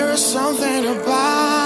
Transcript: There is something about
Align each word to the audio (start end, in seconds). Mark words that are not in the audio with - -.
There 0.00 0.12
is 0.12 0.24
something 0.24 0.86
about 0.86 1.59